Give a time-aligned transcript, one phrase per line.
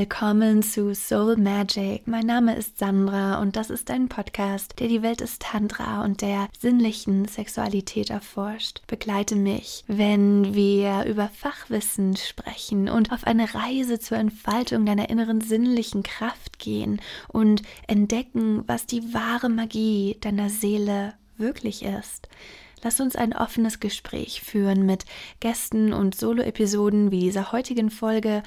[0.00, 2.08] Willkommen zu Soul Magic.
[2.08, 6.22] Mein Name ist Sandra und das ist ein Podcast, der die Welt des Tantra und
[6.22, 8.80] der sinnlichen Sexualität erforscht.
[8.86, 15.42] Begleite mich, wenn wir über Fachwissen sprechen und auf eine Reise zur Entfaltung deiner inneren
[15.42, 22.26] sinnlichen Kraft gehen und entdecken, was die wahre Magie deiner Seele wirklich ist.
[22.82, 25.04] Lass uns ein offenes Gespräch führen mit
[25.40, 28.42] Gästen und Solo-Episoden wie dieser heutigen Folge,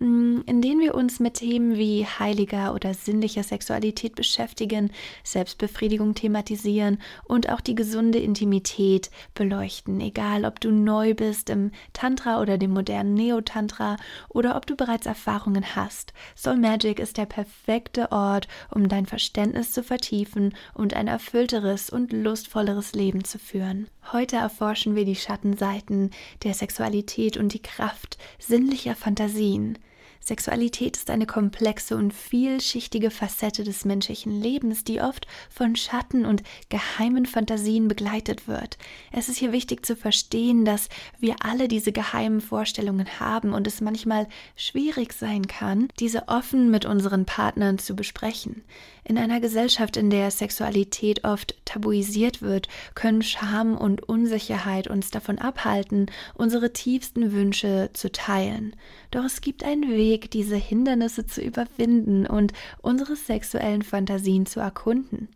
[0.00, 4.90] mm, in denen wir uns mit Themen wie heiliger oder sinnlicher Sexualität beschäftigen,
[5.22, 10.00] Selbstbefriedigung thematisieren und auch die gesunde Intimität beleuchten.
[10.00, 13.98] Egal, ob du neu bist im Tantra oder dem modernen Neo-Tantra
[14.28, 16.12] oder ob du bereits Erfahrungen hast.
[16.34, 22.12] Soul Magic ist der perfekte Ort, um dein Verständnis zu vertiefen und ein erfüllteres und
[22.12, 23.88] lustvolleres Leben zu führen hören.
[24.12, 26.10] Heute erforschen wir die Schattenseiten
[26.42, 29.78] der Sexualität und die Kraft sinnlicher Fantasien.
[30.26, 36.42] Sexualität ist eine komplexe und vielschichtige Facette des menschlichen Lebens, die oft von Schatten und
[36.68, 38.76] geheimen Fantasien begleitet wird.
[39.12, 40.88] Es ist hier wichtig zu verstehen, dass
[41.20, 46.86] wir alle diese geheimen Vorstellungen haben und es manchmal schwierig sein kann, diese offen mit
[46.86, 48.64] unseren Partnern zu besprechen.
[49.04, 52.66] In einer Gesellschaft, in der Sexualität oft tabuisiert wird,
[52.96, 58.74] können Scham und Unsicherheit uns davon abhalten, unsere tiefsten Wünsche zu teilen.
[59.12, 65.28] Doch es gibt einen Weg, diese Hindernisse zu überwinden und unsere sexuellen Fantasien zu erkunden.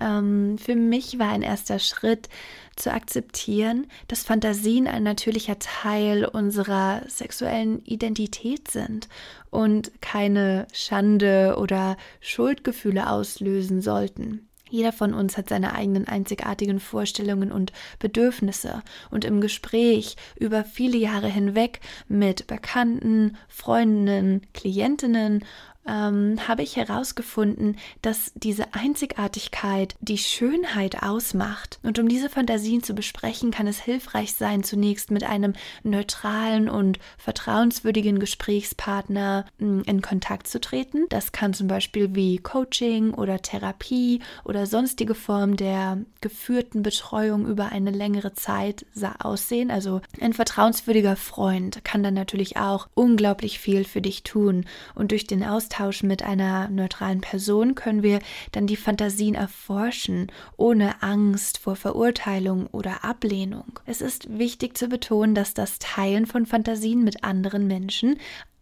[0.00, 2.28] Ähm, für mich war ein erster Schritt
[2.76, 9.08] zu akzeptieren, dass Fantasien ein natürlicher Teil unserer sexuellen Identität sind
[9.50, 14.48] und keine Schande oder Schuldgefühle auslösen sollten.
[14.72, 18.82] Jeder von uns hat seine eigenen einzigartigen Vorstellungen und Bedürfnisse.
[19.10, 25.44] Und im Gespräch über viele Jahre hinweg mit Bekannten, Freundinnen, Klientinnen
[25.86, 31.80] ähm, habe ich herausgefunden, dass diese Einzigartigkeit die Schönheit ausmacht.
[31.82, 36.98] Und um diese Fantasien zu besprechen, kann es hilfreich sein, zunächst mit einem neutralen und
[37.18, 41.06] vertrauenswürdigen Gesprächspartner hm, in Kontakt zu treten.
[41.08, 47.72] Das kann zum Beispiel wie Coaching oder Therapie oder sonstige Form der geführten Betreuung über
[47.72, 48.86] eine längere Zeit
[49.18, 49.70] aussehen.
[49.70, 55.26] Also ein vertrauenswürdiger Freund kann dann natürlich auch unglaublich viel für dich tun und durch
[55.26, 58.18] den Austausch Austausch mit einer neutralen Person können wir
[58.52, 63.78] dann die Fantasien erforschen, ohne Angst vor Verurteilung oder Ablehnung.
[63.86, 68.18] Es ist wichtig zu betonen, dass das Teilen von Fantasien mit anderen Menschen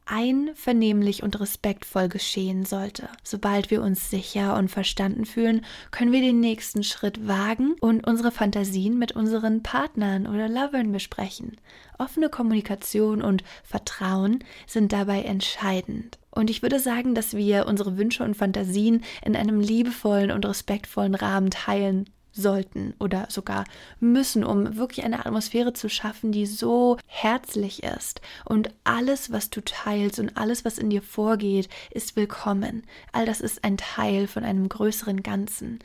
[0.06, 3.08] einvernehmlich und respektvoll geschehen sollte.
[3.24, 8.30] Sobald wir uns sicher und verstanden fühlen, können wir den nächsten Schritt wagen und unsere
[8.30, 11.56] Fantasien mit unseren Partnern oder Lovern besprechen.
[11.98, 16.19] Offene Kommunikation und Vertrauen sind dabei entscheidend.
[16.30, 21.14] Und ich würde sagen, dass wir unsere Wünsche und Fantasien in einem liebevollen und respektvollen
[21.14, 23.64] Rahmen teilen sollten oder sogar
[23.98, 28.20] müssen, um wirklich eine Atmosphäre zu schaffen, die so herzlich ist.
[28.44, 32.84] Und alles, was du teilst und alles, was in dir vorgeht, ist willkommen.
[33.12, 35.80] All das ist ein Teil von einem größeren Ganzen.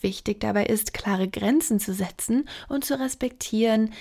[0.00, 3.92] Wichtig dabei ist, klare Grenzen zu setzen und zu respektieren,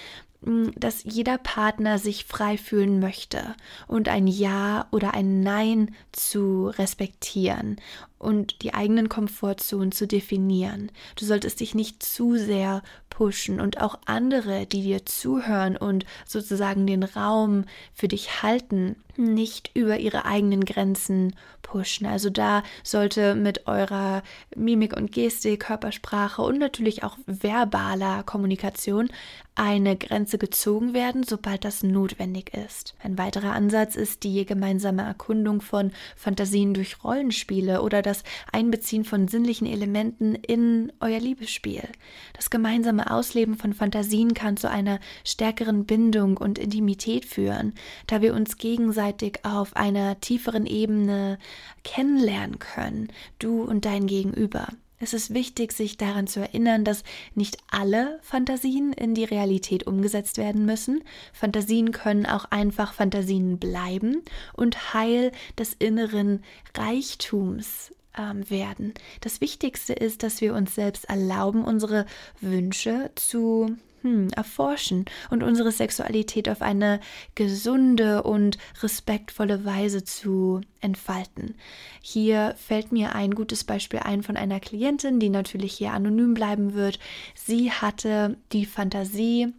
[0.76, 3.56] dass jeder Partner sich frei fühlen möchte
[3.88, 7.78] und ein Ja oder ein Nein zu respektieren
[8.20, 10.92] und die eigenen Komfortzonen zu definieren.
[11.16, 16.88] Du solltest dich nicht zu sehr pushen und auch andere, die dir zuhören und sozusagen
[16.88, 22.06] den Raum für dich halten, nicht über ihre eigenen Grenzen pushen.
[22.06, 24.22] Also da sollte mit eurer
[24.56, 29.10] Mimik und Gestik, Körpersprache und natürlich auch verbaler Kommunikation
[29.56, 32.96] eine Grenze gezogen werden, sobald das notwendig ist.
[33.04, 39.28] Ein weiterer Ansatz ist die gemeinsame Erkundung von Fantasien durch Rollenspiele oder das Einbeziehen von
[39.28, 41.88] sinnlichen Elementen in euer Liebesspiel.
[42.34, 47.74] Das gemeinsame Ausleben von Fantasien kann zu einer stärkeren Bindung und Intimität führen,
[48.08, 49.03] da wir uns gegenseitig
[49.44, 51.38] auf einer tieferen Ebene
[51.84, 53.10] kennenlernen können,
[53.40, 54.68] du und dein Gegenüber.
[55.04, 57.04] Es ist wichtig, sich daran zu erinnern, dass
[57.36, 61.04] nicht alle Fantasien in die Realität umgesetzt werden müssen.
[61.34, 64.22] Fantasien können auch einfach Fantasien bleiben
[64.54, 66.42] und Heil des inneren
[66.74, 68.94] Reichtums ähm, werden.
[69.20, 72.06] Das Wichtigste ist, dass wir uns selbst erlauben, unsere
[72.40, 77.00] Wünsche zu hm, erforschen und unsere Sexualität auf eine
[77.36, 81.56] gesunde und respektvolle Weise zu entfalten.
[82.02, 86.74] Hier fällt mir ein gutes Beispiel ein von einer Klientin, die natürlich hier anonym bleiben
[86.74, 87.00] wird.
[87.34, 89.54] Sie hatte die Fantasie,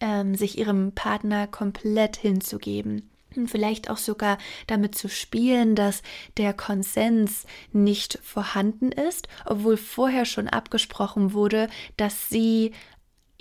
[0.00, 3.08] ähm, sich ihrem Partner komplett hinzugeben
[3.46, 6.02] vielleicht auch sogar damit zu spielen, dass
[6.36, 12.72] der Konsens nicht vorhanden ist, obwohl vorher schon abgesprochen wurde, dass sie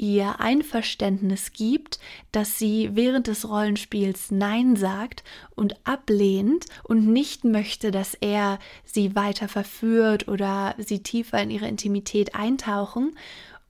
[0.03, 1.97] ihr Einverständnis gibt,
[2.33, 5.23] dass sie während des Rollenspiels Nein sagt
[5.55, 11.69] und ablehnt und nicht möchte, dass er sie weiter verführt oder sie tiefer in ihre
[11.69, 13.17] Intimität eintauchen.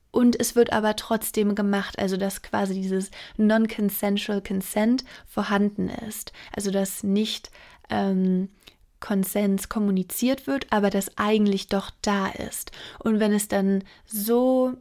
[0.10, 6.34] Und es wird aber trotzdem gemacht, also dass quasi dieses Non-Consensual Consent vorhanden ist.
[6.52, 7.52] Also dass nicht
[7.92, 8.50] ähm,
[9.00, 12.72] Konsens kommuniziert wird, aber das eigentlich doch da ist.
[13.00, 14.78] Und wenn es dann so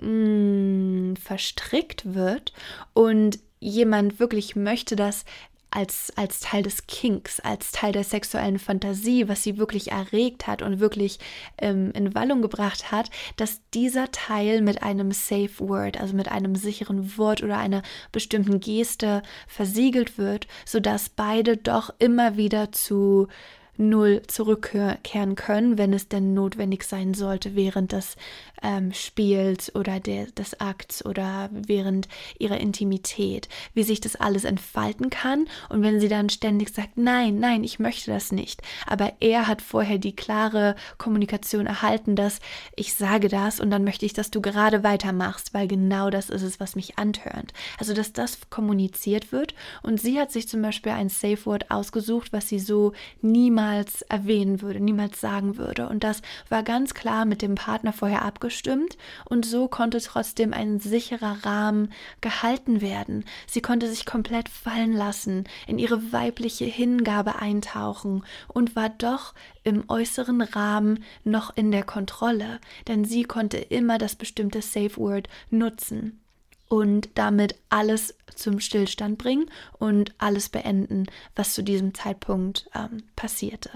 [0.00, 2.52] mh, mm, verstrickt wird
[2.94, 5.24] und jemand wirklich möchte, dass
[5.70, 10.62] als, als Teil des Kinks, als Teil der sexuellen Fantasie, was sie wirklich erregt hat
[10.62, 11.18] und wirklich
[11.58, 16.56] ähm, in Wallung gebracht hat, dass dieser Teil mit einem Safe Word, also mit einem
[16.56, 23.28] sicheren Wort oder einer bestimmten Geste versiegelt wird, sodass beide doch immer wieder zu
[23.78, 28.16] Null zurückkehren können, wenn es denn notwendig sein sollte während des
[28.62, 32.08] ähm, Spiels oder der, des Akts oder während
[32.38, 35.46] ihrer Intimität, wie sich das alles entfalten kann.
[35.68, 39.62] Und wenn sie dann ständig sagt, nein, nein, ich möchte das nicht, aber er hat
[39.62, 42.40] vorher die klare Kommunikation erhalten, dass
[42.74, 46.42] ich sage das und dann möchte ich, dass du gerade weitermachst, weil genau das ist
[46.42, 47.52] es, was mich antörnt.
[47.78, 49.54] Also, dass das kommuniziert wird.
[49.82, 52.92] Und sie hat sich zum Beispiel ein Safe Word ausgesucht, was sie so
[53.22, 53.67] niemals
[54.08, 55.88] erwähnen würde, niemals sagen würde.
[55.88, 58.96] Und das war ganz klar mit dem Partner vorher abgestimmt.
[59.24, 63.24] Und so konnte trotzdem ein sicherer Rahmen gehalten werden.
[63.46, 69.34] Sie konnte sich komplett fallen lassen, in ihre weibliche Hingabe eintauchen und war doch
[69.64, 75.28] im äußeren Rahmen noch in der Kontrolle, denn sie konnte immer das bestimmte Safe Word
[75.50, 76.20] nutzen
[76.68, 83.70] und damit alles zum Stillstand bringen und alles beenden, was zu diesem Zeitpunkt ähm, passierte.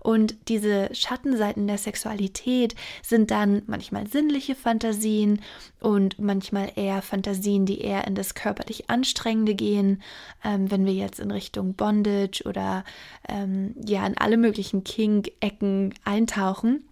[0.00, 5.40] Und diese Schattenseiten der Sexualität sind dann manchmal sinnliche Fantasien
[5.80, 10.02] und manchmal eher Fantasien, die eher in das körperlich Anstrengende gehen,
[10.44, 12.84] ähm, wenn wir jetzt in Richtung Bondage oder
[13.28, 16.84] ähm, ja in alle möglichen Kink-Ecken eintauchen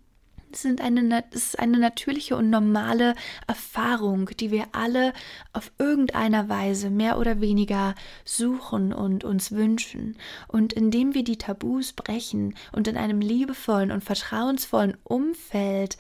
[0.52, 3.14] sind eine, ist eine natürliche und normale
[3.46, 5.12] Erfahrung, die wir alle
[5.52, 7.94] auf irgendeiner Weise mehr oder weniger
[8.25, 10.16] suchen und uns wünschen.
[10.48, 15.96] Und indem wir die Tabus brechen und in einem liebevollen und vertrauensvollen Umfeld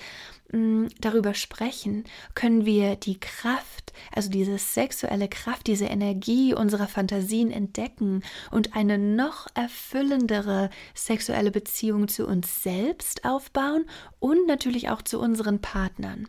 [0.52, 2.04] Mm, darüber sprechen,
[2.34, 8.22] können wir die Kraft, also diese sexuelle Kraft, diese Energie unserer Fantasien entdecken
[8.52, 13.86] und eine noch erfüllendere sexuelle Beziehung zu uns selbst aufbauen
[14.20, 16.28] und natürlich auch zu unseren Partnern.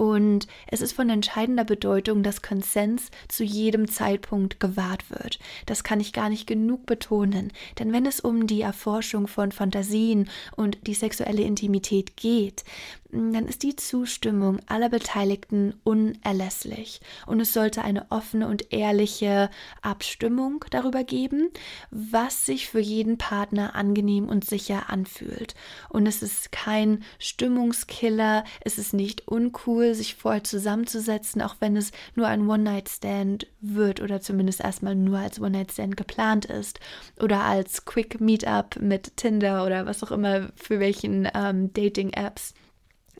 [0.00, 5.38] Und es ist von entscheidender Bedeutung, dass Konsens zu jedem Zeitpunkt gewahrt wird.
[5.66, 7.52] Das kann ich gar nicht genug betonen.
[7.78, 12.64] Denn wenn es um die Erforschung von Fantasien und die sexuelle Intimität geht,
[13.12, 17.00] dann ist die Zustimmung aller Beteiligten unerlässlich.
[17.26, 19.50] Und es sollte eine offene und ehrliche
[19.82, 21.50] Abstimmung darüber geben,
[21.90, 25.54] was sich für jeden Partner angenehm und sicher anfühlt.
[25.88, 31.92] Und es ist kein Stimmungskiller, es ist nicht uncool, sich vorher zusammenzusetzen, auch wenn es
[32.14, 36.80] nur ein One-Night-Stand wird oder zumindest erstmal nur als One-Night-Stand geplant ist
[37.20, 42.54] oder als Quick Meetup mit Tinder oder was auch immer für welchen ähm, Dating-Apps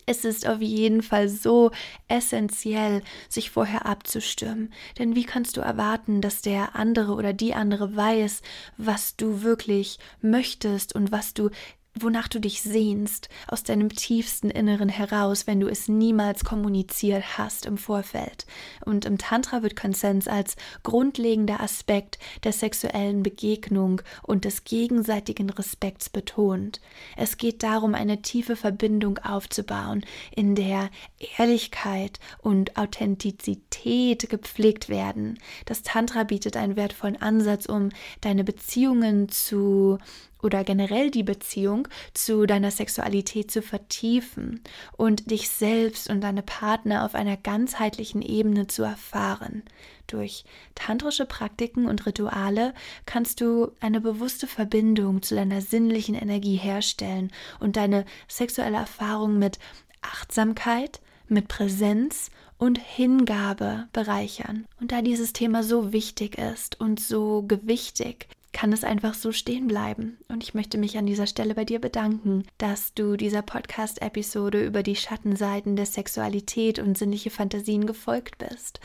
[0.07, 1.71] es ist auf jeden Fall so
[2.09, 4.73] essentiell, sich vorher abzustimmen.
[4.99, 8.42] Denn wie kannst du erwarten, dass der andere oder die andere weiß,
[8.76, 11.50] was du wirklich möchtest und was du
[11.99, 17.66] wonach du dich sehnst, aus deinem tiefsten Inneren heraus, wenn du es niemals kommuniziert hast
[17.66, 18.47] im Vorfeld.
[18.85, 26.09] Und im Tantra wird Konsens als grundlegender Aspekt der sexuellen Begegnung und des gegenseitigen Respekts
[26.09, 26.80] betont.
[27.16, 30.04] Es geht darum, eine tiefe Verbindung aufzubauen,
[30.35, 30.90] in der
[31.38, 35.38] Ehrlichkeit und Authentizität gepflegt werden.
[35.66, 39.99] Das Tantra bietet einen wertvollen Ansatz, um deine Beziehungen zu
[40.42, 44.61] oder generell die Beziehung zu deiner Sexualität zu vertiefen
[44.97, 49.62] und dich selbst und deine Partner auf einer ganzheitlichen Ebene zu erfahren.
[50.06, 50.44] Durch
[50.75, 52.75] tantrische Praktiken und Rituale
[53.06, 57.30] kannst du eine bewusste Verbindung zu deiner sinnlichen Energie herstellen
[57.61, 59.59] und deine sexuelle Erfahrung mit
[60.02, 64.66] Achtsamkeit, mit Präsenz und Hingabe bereichern.
[64.80, 68.28] Und da dieses Thema so wichtig ist und so gewichtig,
[68.60, 70.18] kann es einfach so stehen bleiben.
[70.28, 74.82] Und ich möchte mich an dieser Stelle bei dir bedanken, dass du dieser Podcast-Episode über
[74.82, 78.78] die Schattenseiten der Sexualität und sinnliche Fantasien gefolgt bist.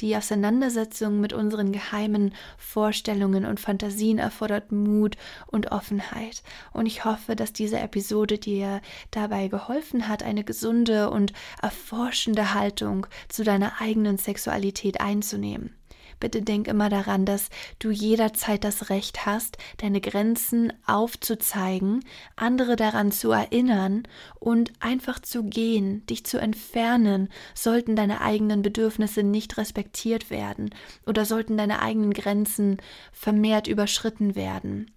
[0.00, 6.42] Die Auseinandersetzung mit unseren geheimen Vorstellungen und Fantasien erfordert Mut und Offenheit.
[6.74, 13.06] Und ich hoffe, dass diese Episode dir dabei geholfen hat, eine gesunde und erforschende Haltung
[13.30, 15.74] zu deiner eigenen Sexualität einzunehmen.
[16.22, 17.48] Bitte denk immer daran, dass
[17.80, 22.04] du jederzeit das Recht hast, deine Grenzen aufzuzeigen,
[22.36, 24.04] andere daran zu erinnern
[24.38, 30.70] und einfach zu gehen, dich zu entfernen, sollten deine eigenen Bedürfnisse nicht respektiert werden
[31.06, 32.76] oder sollten deine eigenen Grenzen
[33.10, 34.92] vermehrt überschritten werden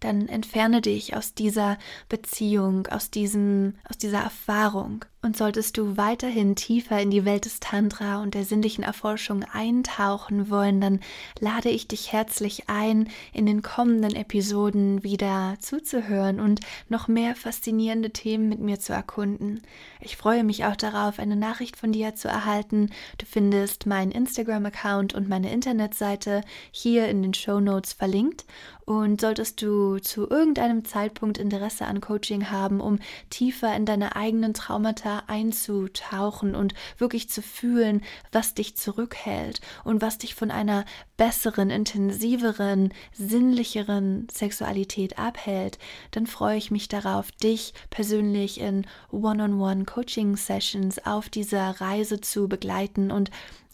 [0.00, 1.76] dann entferne dich aus dieser
[2.08, 5.04] Beziehung, aus diesem, aus dieser Erfahrung.
[5.22, 10.48] Und solltest du weiterhin tiefer in die Welt des Tantra und der sinnlichen Erforschung eintauchen
[10.48, 11.00] wollen, dann
[11.38, 18.12] lade ich dich herzlich ein, in den kommenden Episoden wieder zuzuhören und noch mehr faszinierende
[18.12, 19.60] Themen mit mir zu erkunden.
[20.00, 22.88] Ich freue mich auch darauf, eine Nachricht von dir zu erhalten.
[23.18, 28.46] Du findest meinen Instagram-Account und meine Internetseite hier in den Show Notes verlinkt.
[28.86, 32.98] Und solltest du zu irgendeinem Zeitpunkt Interesse an Coaching haben, um
[33.28, 38.02] tiefer in deine eigenen Traumata tiefer einzutauchen und wirklich zu fühlen,
[38.32, 40.84] was dich zurückhält und was dich von einer
[41.16, 45.78] besseren, intensiveren, sinnlicheren Sexualität abhält,
[46.12, 53.30] dann freue ich mich darauf, dich persönlich in One-on-One-Coaching-Sessions auf dieser Reise zu begleiten und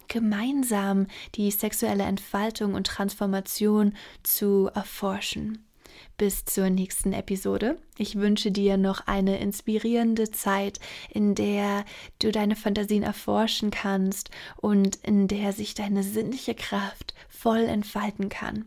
[0.08, 5.65] gemeinsam die sexuelle Entfaltung und Transformation zu erforschen
[6.16, 7.78] bis zur nächsten Episode.
[7.98, 10.80] Ich wünsche dir noch eine inspirierende Zeit,
[11.10, 11.84] in der
[12.18, 18.66] du deine Fantasien erforschen kannst und in der sich deine sinnliche Kraft voll entfalten kann.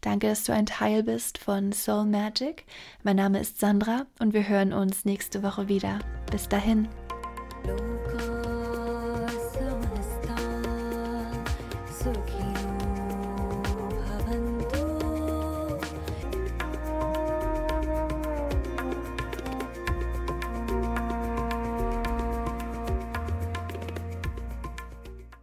[0.00, 2.64] Danke, dass du ein Teil bist von Soul Magic.
[3.02, 6.00] Mein Name ist Sandra und wir hören uns nächste Woche wieder.
[6.30, 6.88] Bis dahin.
[7.66, 8.33] Loco,